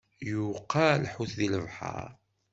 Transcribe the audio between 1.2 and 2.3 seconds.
di lebḥeṛ.